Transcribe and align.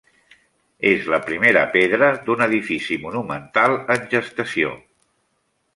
És 0.91 1.09
la 1.15 1.19
primera 1.27 1.63
pedra 1.75 2.09
d'un 2.29 2.41
edifici 2.47 2.99
monumental 3.07 3.79
en 3.97 4.13
gestació. 4.17 4.77